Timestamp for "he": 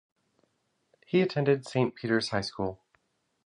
1.05-1.21